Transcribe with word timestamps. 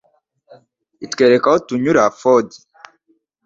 itwereka 1.05 1.45
aho 1.49 1.57
tunyura 1.67 2.03
ford 2.19 2.49